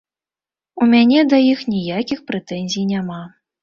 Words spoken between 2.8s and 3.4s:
няма.